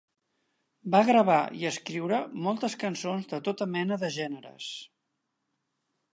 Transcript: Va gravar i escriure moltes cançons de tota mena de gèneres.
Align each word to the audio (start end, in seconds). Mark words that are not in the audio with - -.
Va 0.95 1.01
gravar 1.09 1.35
i 1.59 1.67
escriure 1.71 2.21
moltes 2.47 2.77
cançons 2.85 3.29
de 3.35 3.41
tota 3.49 3.69
mena 3.77 4.01
de 4.07 4.11
gèneres. 4.19 4.73